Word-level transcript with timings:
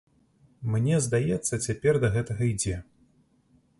Мне 0.75 0.95
здаецца, 1.07 1.61
цяпер 1.67 1.93
да 2.05 2.11
гэтага 2.17 2.43
ідзе. 2.53 2.75